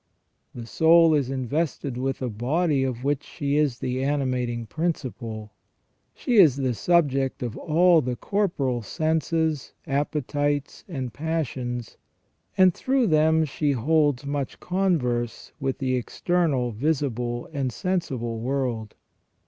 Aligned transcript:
The 0.55 0.65
soul 0.65 1.13
is 1.13 1.29
invested 1.29 1.95
with 1.95 2.23
a 2.23 2.27
body 2.31 2.83
of 2.83 3.03
which 3.03 3.21
she 3.23 3.55
is 3.55 3.77
the 3.77 4.03
animating 4.03 4.65
principle. 4.65 5.51
She 6.15 6.37
is 6.37 6.55
the 6.55 6.73
subject 6.73 7.43
of 7.43 7.55
all 7.55 8.01
the 8.01 8.15
corporal 8.15 8.81
senses, 8.81 9.73
appetites, 9.85 10.83
and 10.87 11.13
passions, 11.13 11.97
and 12.57 12.73
through 12.73 13.05
them 13.05 13.45
she 13.45 13.73
holds 13.73 14.25
much 14.25 14.59
converse 14.59 15.51
with 15.59 15.77
the 15.77 15.93
external, 15.93 16.71
visible, 16.71 17.47
and 17.53 17.71
sensible 17.71 18.39
world. 18.39 18.95